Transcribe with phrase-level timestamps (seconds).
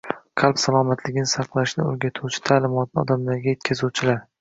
[0.43, 4.23] Qalb salomatligini saqlashni o‘rgatuvchi ta’limotni odamlarga yetkazuvchilar